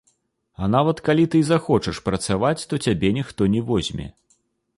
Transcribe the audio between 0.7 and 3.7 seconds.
нават калі ты і захочаш працаваць, то цябе ніхто не